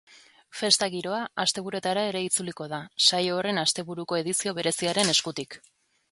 Festa 0.59 0.85
giroa 0.93 1.17
asteburuetara 1.43 2.05
ere 2.11 2.23
itzuliko 2.27 2.67
da, 2.71 2.79
saio 3.07 3.35
horren 3.41 3.63
asteburuko 3.65 4.17
edizio 4.21 4.55
bereziaren 4.61 5.13
eskutik. 5.13 5.59